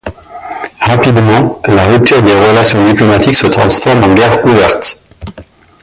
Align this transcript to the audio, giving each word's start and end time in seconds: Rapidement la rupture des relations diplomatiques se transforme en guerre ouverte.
Rapidement 0.87 1.61
la 1.67 1.83
rupture 1.83 2.23
des 2.23 2.33
relations 2.33 2.83
diplomatiques 2.87 3.35
se 3.35 3.45
transforme 3.45 4.03
en 4.03 4.15
guerre 4.15 4.43
ouverte. 4.47 5.07